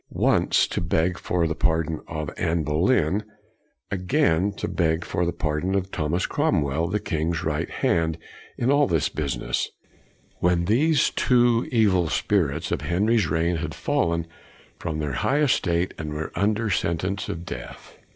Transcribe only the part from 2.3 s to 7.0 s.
Anne Boleyn, again to beg for the pardon of Thomas Cromwell, the